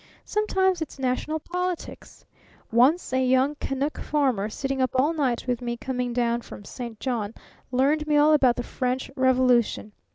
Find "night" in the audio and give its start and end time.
5.13-5.45